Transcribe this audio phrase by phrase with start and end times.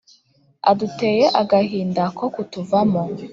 [0.71, 3.03] Aduteye agahinda ko kutuvamo